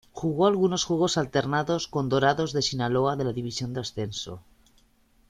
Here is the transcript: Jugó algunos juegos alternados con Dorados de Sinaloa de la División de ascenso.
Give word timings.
Jugó 0.13 0.47
algunos 0.47 0.83
juegos 0.83 1.15
alternados 1.19 1.87
con 1.87 2.09
Dorados 2.09 2.53
de 2.53 2.63
Sinaloa 2.63 3.15
de 3.17 3.23
la 3.23 3.33
División 3.33 3.71
de 3.71 3.81
ascenso. 3.81 4.41